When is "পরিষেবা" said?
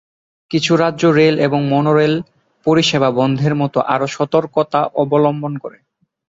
2.65-3.09